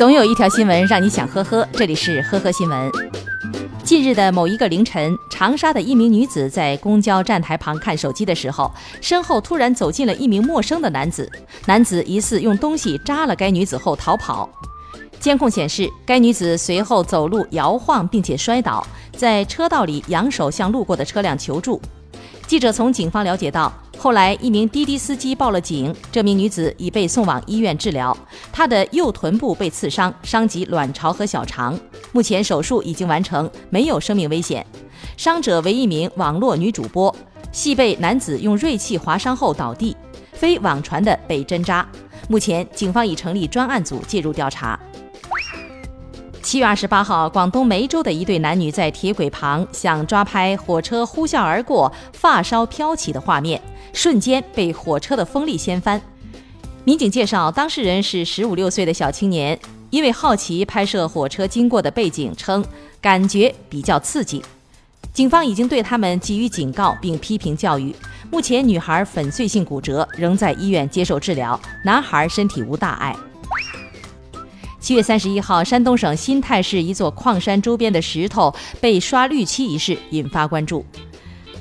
[0.00, 2.90] 总有一条新闻让你想呵呵，这里是呵呵新闻。
[3.84, 11.30] 近日的某一个凌晨，长沙的一名女子在公交站台旁看手机的时候，身后突然走进了一名陌生的男子。
[11.66, 14.48] 男子疑似用东西扎了该女子后逃跑。
[15.18, 18.82] 监控显示，该女子随后走路摇晃，并且摔倒，
[19.14, 21.78] 在车道里扬手向路过的车辆求助。
[22.50, 28.16] 记者从警方了解到，后来一名滴滴司机报了警，这名女子已被送往医院治疗，
[28.52, 31.78] 她的右臀部被刺伤，伤及卵巢和小肠，
[32.10, 34.66] 目前手术已经完成，没有生命危险。
[35.16, 37.14] 伤者为一名网络女主播，
[37.52, 39.96] 系被男子用锐器划伤后倒地，
[40.32, 41.88] 非网传的被针扎。
[42.28, 44.76] 目前警方已成立专案组介入调查。
[46.50, 56.02] 七月二十八号，广东梅州的一对男女在铁轨旁想抓拍火车呼啸而过、发梢飘起的画面，瞬间被火车的风力掀翻。
[56.82, 59.56] 民警介绍，当事人是十五六岁的小青年，
[59.90, 62.64] 因为好奇拍摄火车经过的背景，称
[63.00, 64.42] 感觉比较刺激。
[65.14, 67.94] 警方已经对他们给予警告并批评教育。
[68.28, 73.14] 目前，女孩粉碎性骨折，仍在医院接受治疗；男孩身体无大碍。
[74.80, 80.84] 七月三十一号，山东省新泰市一座矿山周边的石头被刷绿漆一事引发关注。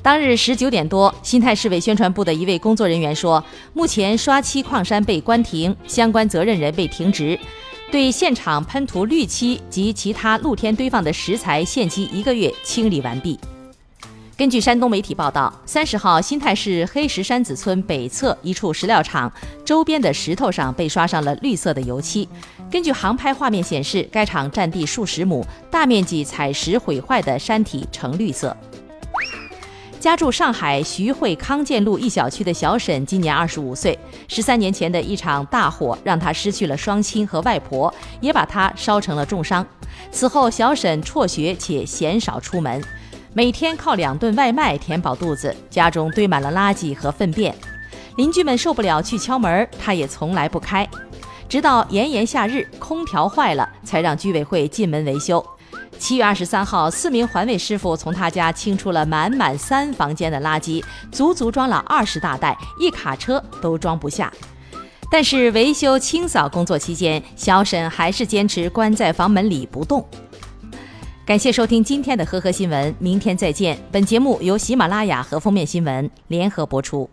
[0.01, 7.37] 当日十九点多，新泰市委宣传部的一位工作人员说，目前刷漆矿山被关停，相关责任人被停职，
[7.91, 13.37] 对现场喷涂绿漆及其他露天堆放的石材限期一个月清理完毕。
[14.39, 19.29] 根据山东媒体报道，三十号，新泰市黑石山子村北侧一处石料厂
[19.65, 22.25] 周边的石头上被刷上了绿色的油漆。
[22.71, 28.55] 根据航拍画面显示，该厂占地数十亩，大面积采石毁坏的山体呈绿色。
[29.99, 39.67] 家住上海徐汇康健路一小区的小沈今年二十五岁，十三年前的一场大火让他失去了双亲和外婆，也把他烧成了重伤。
[40.13, 42.81] 此后，小沈辍学且鲜少出门。
[43.33, 47.53] 每天靠两顿外卖填饱肚子，家中堆满了垃圾和粪便，
[48.17, 50.87] 邻居们受不了去敲门，他也从来不开。
[51.47, 55.45] 直到炎炎夏日，空调坏了，才让居委会进门维修。
[55.99, 64.31] 七月二十三号，四名环卫师傅从他家清出了满满三房间的垃圾，足足装了二十大袋，一卡车都装不下。
[65.11, 70.03] 但是维修清扫工作期间，小沈还是坚持关在房门里不动。
[71.29, 73.77] 感谢收听今天的呵呵新闻，明天再见。
[73.91, 77.07] 本节目由喜马拉雅和封面新闻联合播出。